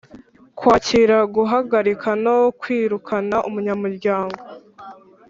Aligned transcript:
Kwakira, 0.57 1.17
guhagarika 1.35 2.09
no 2.23 2.37
kwirukana 2.59 3.37
umunyamuryango 3.47 4.39